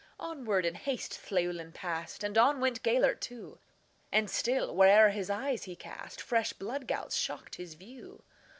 [0.19, 3.59] Onward, in haste, Llewelyn passed, And on went Gêlert too;
[4.11, 8.23] And still, where'er his eyes he cast, Fresh blood gouts shocked his view.